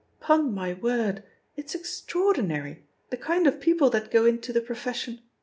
'Pon 0.19 0.51
my 0.51 0.73
word, 0.73 1.21
it's 1.55 1.75
extraordinary, 1.75 2.87
the 3.11 3.17
kind 3.17 3.45
of 3.45 3.59
people 3.61 3.87
that 3.91 4.09
go 4.09 4.25
into 4.25 4.51
the 4.51 4.59
profession! 4.59 5.21